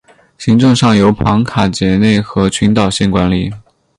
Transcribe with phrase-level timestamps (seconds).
[0.35, 3.51] 行政上由庞卡杰内和群岛县管理。